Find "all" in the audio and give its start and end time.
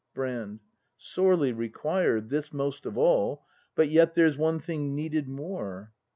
2.97-3.45